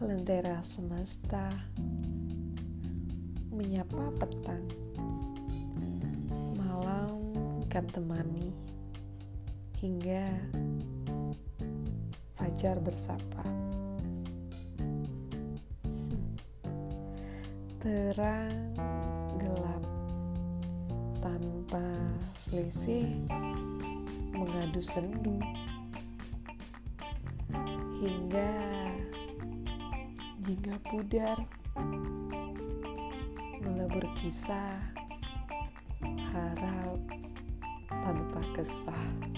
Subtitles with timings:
[0.00, 1.48] Lentera semesta
[3.52, 4.64] menyapa petang.
[6.56, 7.30] Malam
[7.68, 8.50] kan temani
[9.78, 10.26] hingga
[12.36, 13.44] fajar bersapa.
[17.80, 18.76] Terang
[19.40, 19.84] gelap
[21.24, 21.86] tanpa
[22.44, 23.08] selisih
[24.36, 25.36] mengadu sendu
[28.00, 28.52] hingga.
[30.40, 31.38] Jingga pudar.
[33.60, 34.80] Melebur kisah.
[36.32, 36.96] Harap
[37.88, 39.29] tanpa kesah